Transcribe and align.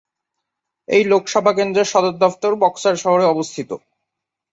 এই 0.87 1.03
লোকসভা 1.05 1.51
কেন্দ্রের 1.57 1.91
সদর 1.91 2.13
দফতর 2.21 2.53
বক্সার 2.61 2.95
শহরে 3.03 3.25
অবস্থিত। 3.27 3.69